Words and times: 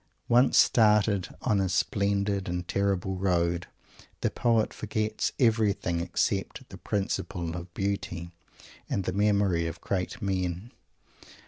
Once 0.27 0.57
started 0.57 1.29
on 1.43 1.59
his 1.59 1.75
splendid 1.75 2.49
and 2.49 2.67
terrible 2.67 3.17
road, 3.17 3.67
the 4.21 4.31
poet 4.31 4.73
forgets 4.73 5.31
everything 5.37 5.99
except 6.01 6.67
the 6.69 6.77
"Principle 6.79 7.55
of 7.55 7.71
Beauty" 7.75 8.31
and 8.89 9.03
the 9.03 9.13
"Memory 9.13 9.67
of 9.67 9.79
Great 9.79 10.19
Men." 10.19 10.71